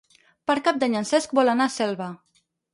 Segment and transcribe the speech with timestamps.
[0.51, 2.11] Per Cap d'Any en Cesc vol anar a Selva.